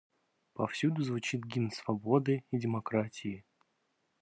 [0.55, 3.45] Повсюду звучит гимн свободы и демократии.